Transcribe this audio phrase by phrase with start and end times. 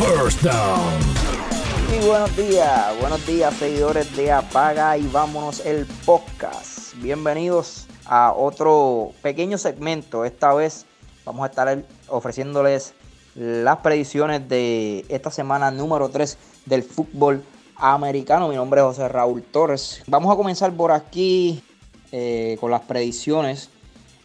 [0.00, 0.98] First Down.
[1.94, 6.94] Y buenos días, buenos días seguidores de Apaga y vámonos el podcast.
[7.02, 10.24] Bienvenidos a otro pequeño segmento.
[10.24, 10.86] Esta vez
[11.26, 12.94] vamos a estar ofreciéndoles
[13.34, 17.44] las predicciones de esta semana número 3 del fútbol
[17.76, 18.48] americano.
[18.48, 20.02] Mi nombre es José Raúl Torres.
[20.06, 21.62] Vamos a comenzar por aquí
[22.10, 23.68] eh, con las predicciones.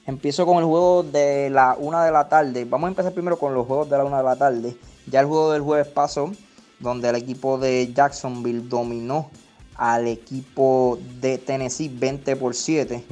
[0.08, 2.64] Empiezo con el juego de la 1 de la tarde.
[2.64, 4.78] Vamos a empezar primero con los juegos de la 1 de la tarde.
[5.08, 6.32] Ya el juego del jueves pasó,
[6.80, 9.30] donde el equipo de Jacksonville dominó
[9.76, 13.04] al equipo de Tennessee 20 por 7.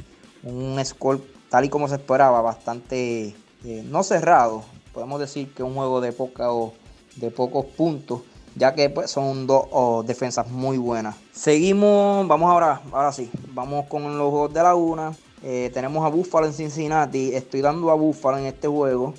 [0.42, 4.64] Un score tal y como se esperaba, bastante eh, no cerrado.
[4.92, 6.48] Podemos decir que un juego de, poca,
[7.16, 8.20] de pocos puntos
[8.56, 11.16] ya que pues, son dos defensas muy buenas.
[11.32, 15.12] Seguimos, vamos ahora, ahora sí, vamos con los juegos de la una.
[15.42, 17.34] Eh, tenemos a Buffalo en Cincinnati.
[17.34, 19.14] Estoy dando a Buffalo en este juego.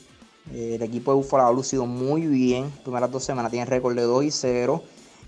[0.53, 2.71] Eh, el equipo de Buffalo ha lucido muy bien.
[2.83, 4.83] Primeras dos semanas tiene récord de 2 y 0.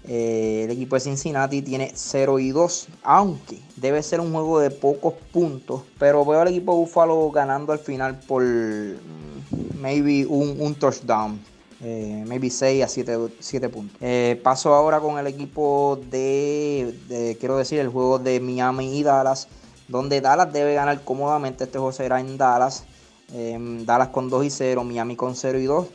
[0.06, 2.88] Eh, el equipo de Cincinnati tiene 0 y 2.
[3.04, 5.82] Aunque debe ser un juego de pocos puntos.
[6.00, 11.40] Pero veo al equipo de Buffalo ganando al final por mm, maybe un touchdown.
[11.80, 13.98] Eh, maybe 6 a 7, puntos.
[14.02, 19.48] Eh, paso ahora con el equipo de, quiero decir, el juego de Miami y Dallas,
[19.88, 21.66] donde Dallas debe ganar cómodamente.
[21.66, 22.86] Este juego será en Dallas.
[23.34, 25.88] Em, Dallas con 2 y 0, Miami con 0 y 2.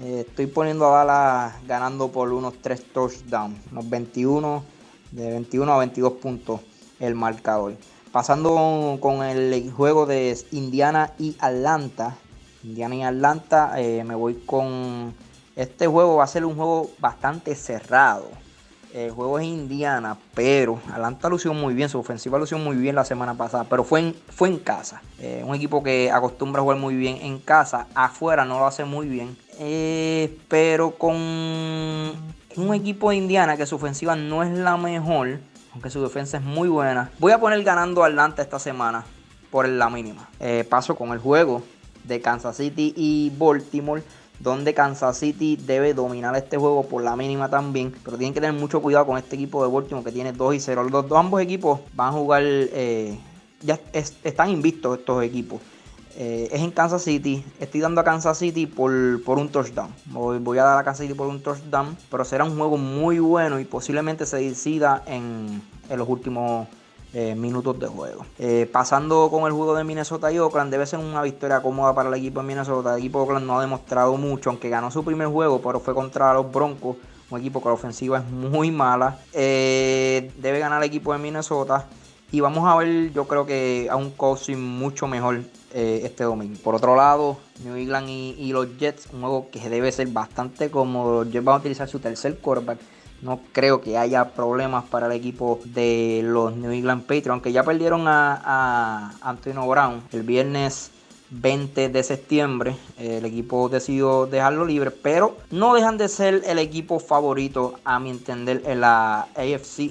[0.00, 4.62] Eh, estoy poniendo a Dallas ganando por unos 3 touchdowns, unos 21,
[5.10, 6.60] de 21 a 22 puntos
[7.00, 7.76] el marcador.
[8.12, 12.16] Pasando con el juego de Indiana y Atlanta.
[12.62, 13.72] Indiana y Atlanta.
[13.76, 15.14] Eh, me voy con.
[15.54, 18.28] Este juego va a ser un juego bastante cerrado.
[18.94, 23.04] El juego es Indiana, pero Atlanta lució muy bien, su ofensiva lució muy bien la
[23.04, 25.02] semana pasada, pero fue en, fue en casa.
[25.18, 28.84] Eh, un equipo que acostumbra a jugar muy bien en casa, afuera no lo hace
[28.84, 29.36] muy bien.
[29.58, 35.40] Eh, pero con un equipo de Indiana que su ofensiva no es la mejor,
[35.72, 37.10] aunque su defensa es muy buena.
[37.18, 39.04] Voy a poner ganando Atlanta esta semana
[39.50, 40.28] por la mínima.
[40.68, 41.62] paso con el juego
[42.04, 44.02] de Kansas City y Baltimore
[44.40, 47.94] donde Kansas City debe dominar este juego por la mínima también.
[48.04, 50.60] Pero tienen que tener mucho cuidado con este equipo de Baltimore que tiene 2 y
[50.60, 50.84] 0.
[50.84, 53.18] Los dos, ambos equipos van a jugar, eh,
[53.62, 55.60] ya están invictos estos equipos.
[56.18, 57.44] Eh, es en Kansas City.
[57.60, 59.90] Estoy dando a Kansas City por, por un touchdown.
[60.06, 61.96] Voy, voy, a dar a Kansas City por un touchdown.
[62.10, 66.68] Pero será un juego muy bueno y posiblemente se decida en, en los últimos
[67.18, 68.26] eh, minutos de juego.
[68.38, 72.10] Eh, pasando con el juego de Minnesota y Oakland, debe ser una victoria cómoda para
[72.10, 72.92] el equipo de Minnesota.
[72.92, 75.94] El equipo de Oakland no ha demostrado mucho, aunque ganó su primer juego, pero fue
[75.94, 76.98] contra los Broncos,
[77.30, 79.18] un equipo que la ofensiva es muy mala.
[79.32, 81.86] Eh, debe ganar el equipo de Minnesota.
[82.30, 85.40] Y vamos a ver, yo creo que a un coaching mucho mejor
[85.72, 86.58] este domingo.
[86.62, 90.70] Por otro lado, New England y, y, los Jets, un juego que debe ser bastante
[90.70, 91.24] cómodo.
[91.24, 92.78] Los Jets van a utilizar su tercer quarterback
[93.26, 97.64] no creo que haya problemas para el equipo de los New England Patriots, aunque ya
[97.64, 100.92] perdieron a, Antonio Brown el viernes
[101.30, 102.76] 20 de septiembre.
[102.96, 108.10] El equipo decidió dejarlo libre, pero no dejan de ser el equipo favorito, a mi
[108.10, 109.90] entender, en la AFC,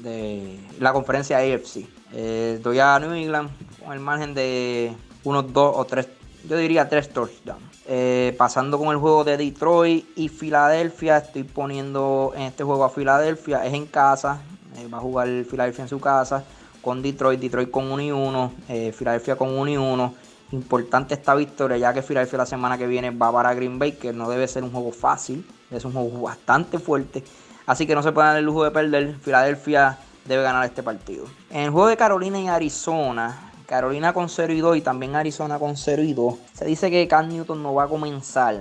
[0.00, 1.86] de la conferencia AFC.
[2.14, 3.48] Eh, a New England
[3.82, 6.08] con el margen de unos dos o tres,
[6.48, 7.71] yo diría tres touchdowns.
[7.84, 12.90] Eh, pasando con el juego de Detroit y Filadelfia, estoy poniendo en este juego a
[12.90, 14.40] Filadelfia, es en casa,
[14.76, 16.44] eh, va a jugar Filadelfia en su casa,
[16.80, 20.14] con Detroit, Detroit con 1 y 1, eh, Filadelfia con 1 y 1.
[20.52, 24.12] Importante esta victoria, ya que Filadelfia la semana que viene va para Green Bay, que
[24.12, 27.24] no debe ser un juego fácil, es un juego bastante fuerte,
[27.66, 29.16] así que no se puede dar el lujo de perder.
[29.20, 31.24] Filadelfia debe ganar este partido.
[31.50, 35.58] En el juego de Carolina y Arizona, Carolina con 0 y 2 y también Arizona
[35.58, 36.34] con 0 y 2.
[36.52, 38.60] Se dice que Cam Newton no va a comenzar,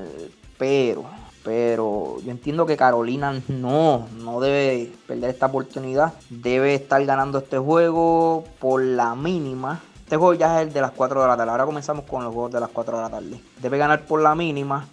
[0.58, 1.04] pero,
[1.44, 6.14] pero yo entiendo que Carolina no, no debe perder esta oportunidad.
[6.30, 9.82] Debe estar ganando este juego por la mínima.
[10.00, 11.52] Este juego ya es el de las 4 de la tarde.
[11.52, 13.42] Ahora comenzamos con los juegos de las 4 de la tarde.
[13.62, 14.88] Debe ganar por la mínima.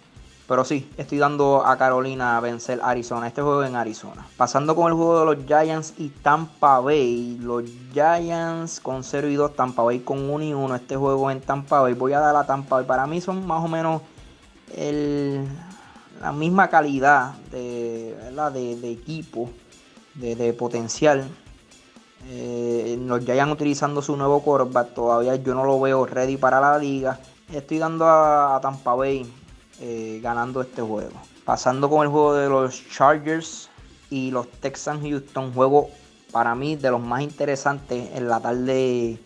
[0.49, 3.27] Pero sí, estoy dando a Carolina a vencer Arizona.
[3.27, 4.25] Este juego en Arizona.
[4.35, 7.37] Pasando con el juego de los Giants y Tampa Bay.
[7.39, 9.55] Los Giants con 0 y 2.
[9.55, 10.75] Tampa Bay con 1 y 1.
[10.75, 11.93] Este juego en Tampa Bay.
[11.93, 12.85] Voy a dar a Tampa Bay.
[12.85, 14.01] Para mí son más o menos
[16.19, 18.15] la misma calidad de,
[18.81, 19.51] de, equipo,
[20.15, 21.27] de, potencial.
[22.27, 24.95] Eh, los Giants utilizando su nuevo quarterback.
[24.95, 27.19] Todavía yo no lo veo ready para la liga.
[27.53, 29.31] Estoy dando a Tampa Bay
[29.81, 31.13] eh, ganando este juego.
[31.45, 33.69] Pasando con el juego de los Chargers
[34.09, 35.89] y los Texans Houston, juego
[36.31, 39.19] para mí de los más interesantes en la tarde,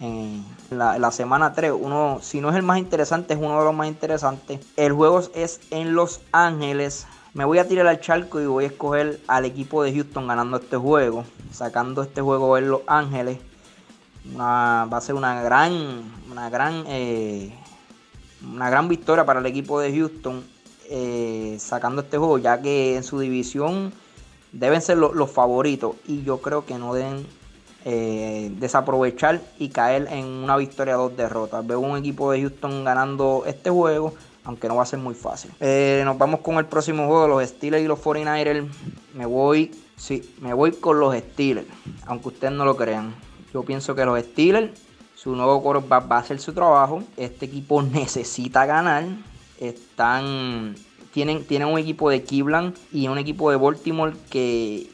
[0.00, 1.72] en la, semana 3.
[1.78, 4.60] Uno, si no es el más interesante, es uno de los más interesantes.
[4.76, 7.06] El juego es en Los Ángeles.
[7.32, 10.56] Me voy a tirar al charco y voy a escoger al equipo de Houston ganando
[10.56, 13.38] este juego, sacando este juego en Los Ángeles.
[14.38, 17.54] va a ser una gran, una gran, eh,
[18.44, 20.42] una gran victoria para el equipo de Houston
[20.88, 23.92] eh, sacando este juego, ya que en su división
[24.52, 27.26] deben ser los favoritos y yo creo que no deben
[27.84, 31.66] eh, desaprovechar y caer en una victoria dos derrotas.
[31.66, 34.14] Veo un equipo de Houston ganando este juego
[34.44, 35.50] aunque no va a ser muy fácil.
[35.60, 38.66] Eh, nos vamos con el próximo juego, los Steelers y los 49ers.
[39.14, 41.66] Me voy, sí, me voy con los Steelers,
[42.06, 43.14] aunque ustedes no lo crean.
[43.52, 44.70] Yo pienso que los Steelers,
[45.22, 47.02] su nuevo quarterback va a hacer su trabajo.
[47.18, 49.04] Este equipo necesita ganar.
[49.58, 50.74] Están,
[51.12, 54.88] tienen, tienen un equipo de Cleveland y un equipo de Baltimore que,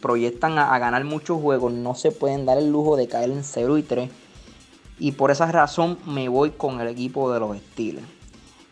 [0.00, 1.70] proyectan a, a ganar muchos juegos.
[1.72, 4.10] No se pueden dar el lujo de caer en 0 y 3.
[4.98, 8.06] Y por esa razón me voy con el equipo de los Steelers.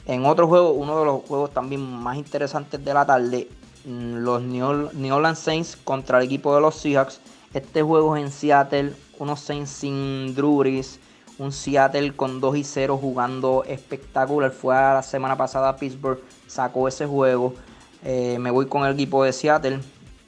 [0.07, 3.49] En otro juego, uno de los juegos también más interesantes de la tarde,
[3.85, 7.21] mm, los New Orleans Saints contra el equipo de los Seahawks.
[7.53, 10.99] Este juego es en Seattle, unos Saints sin Druris,
[11.39, 14.51] un Seattle con 2 y 0 jugando espectacular.
[14.51, 17.55] Fue a la semana pasada a Pittsburgh, sacó ese juego.
[18.03, 19.79] Eh, me voy con el equipo de Seattle.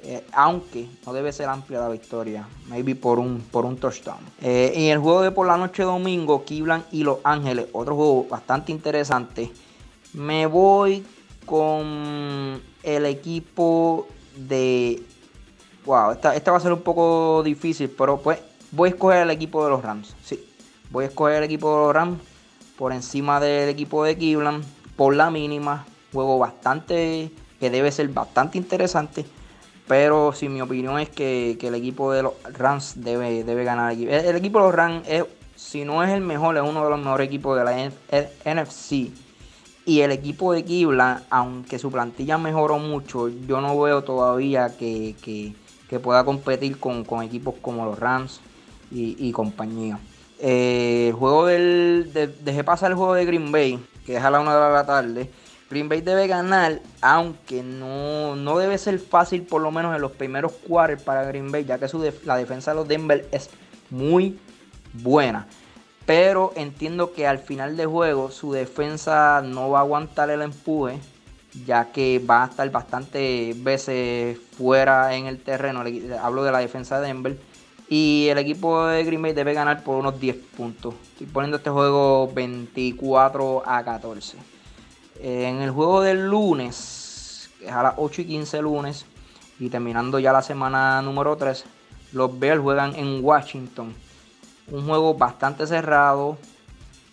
[0.04, 4.18] Eh, aunque no debe ser amplia la victoria, maybe por un, por un touchdown.
[4.40, 8.26] Eh, en el juego de por la noche domingo, Cleveland y Los Ángeles, otro juego
[8.28, 9.52] bastante interesante.
[10.12, 11.06] Me voy
[11.46, 15.02] con el equipo de.
[15.84, 18.40] Wow, esta, va a ser un poco difícil, pero pues
[18.72, 20.16] voy a escoger el equipo de los Rams.
[20.24, 20.44] Sí,
[20.90, 22.20] voy a escoger el equipo de los Rams
[22.76, 24.64] por encima del equipo de Cleveland
[24.96, 25.86] por la mínima.
[26.12, 27.30] Juego bastante
[27.60, 29.24] que debe ser bastante interesante.
[29.86, 33.92] Pero si mi opinión es que, el equipo de los Rams debe, debe ganar.
[33.92, 35.24] El, el, equipo de los Rams, es,
[35.56, 39.12] si no es el mejor, es uno de los mejores equipos de la NFC.
[39.84, 45.54] Y el equipo de Kibla, aunque su plantilla mejoró mucho, yo no veo todavía que,
[46.02, 48.40] pueda competir con, equipos como los Rams
[48.92, 49.98] y, compañía.
[50.38, 52.10] Eh, el juego del.
[52.44, 55.30] dejé pasar el juego de Green Bay, que es a la una de la tarde.
[55.70, 60.12] Green Bay debe ganar, aunque no, no debe ser fácil, por lo menos en los
[60.12, 63.48] primeros quarters para Green Bay, ya que su la defensa de los Denver es
[63.88, 64.38] muy
[64.92, 65.46] buena.
[66.04, 70.98] Pero entiendo que al final de juego su defensa no va a aguantar el empuje,
[71.64, 75.84] ya que va a estar bastante veces fuera en el terreno.
[76.20, 77.38] Hablo de la defensa de Denver.
[77.94, 80.94] Y el equipo de Green Bay debe ganar por unos 10 puntos.
[81.12, 84.38] Estoy poniendo este juego 24 a 14.
[85.20, 89.04] En el juego del lunes, que es a las 8 y 15 lunes,
[89.60, 91.66] y terminando ya la semana número 3,
[92.12, 93.94] los Bears juegan en Washington
[94.70, 96.38] un juego bastante cerrado,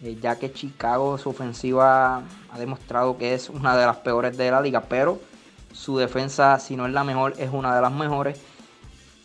[0.02, 2.24] eh, ya que Chicago, su ofensiva
[2.54, 5.20] ha demostrado que es una de las peores de la liga, pero
[5.74, 8.40] su defensa, si no es la mejor, es una de las mejores.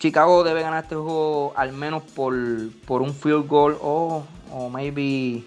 [0.05, 2.35] Chicago debe ganar este juego al menos por,
[2.87, 4.23] por un field goal o,
[4.53, 5.43] o maybe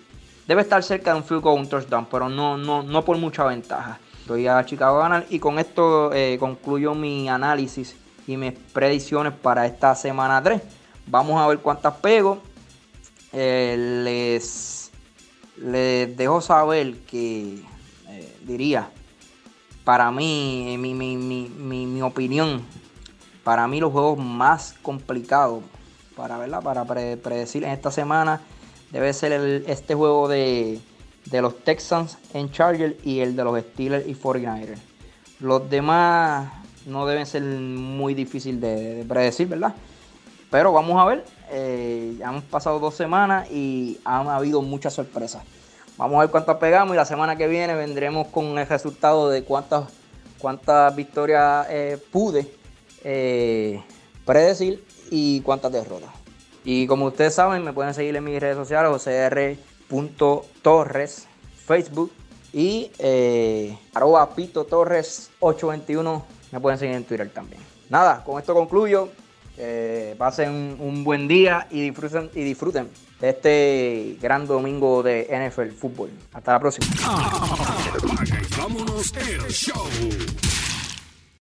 [0.47, 3.43] debe estar cerca de un field goal un touchdown, pero no, no, no por mucha
[3.43, 3.99] ventaja.
[4.25, 7.95] Doy a Chicago a ganar y con esto eh, concluyo mi análisis
[8.25, 10.59] y mis predicciones para esta semana 3.
[11.05, 12.41] Vamos a ver cuántas pego
[13.33, 14.89] eh, les,
[15.57, 17.61] les dejo saber que
[18.09, 18.89] eh, diría,
[19.83, 22.63] para mí, mi, mi, mi, opinión,
[23.47, 25.63] para mí los juegos más complicados
[26.17, 26.61] para, ¿verdad?
[26.61, 28.41] para predecir en esta semana
[28.91, 29.31] debe ser
[29.67, 30.81] este juego de,
[31.31, 34.79] los Texans en Chargers y el de los Steelers y 49ers.
[35.39, 36.51] Los demás
[36.87, 39.73] no deben ser muy difícil de, de predecir, ¿verdad?
[40.51, 41.23] Pero vamos a ver.
[41.49, 45.41] Eh, han pasado dos semanas y han habido muchas sorpresas.
[45.95, 49.45] Vamos a ver cuántas pegamos y la semana que viene vendremos con el resultado de
[49.45, 49.85] cuántas,
[50.37, 52.57] cuántas victorias eh, pude
[53.03, 53.83] eh,
[54.25, 56.09] predecir y cuántas derrotas.
[56.63, 59.03] Y como ustedes saben, me pueden seguir en mis redes sociales,
[59.89, 61.27] jcr.torres,
[61.65, 62.11] Facebook
[62.51, 66.25] y eh, arroba Pito Torres 821.
[66.51, 67.61] Me pueden seguir en Twitter también.
[67.89, 69.09] Nada, con esto concluyo
[70.19, 76.11] pasen un buen día y disfruten, y disfruten de este gran domingo de NFL Fútbol.
[76.33, 76.87] Hasta la próxima.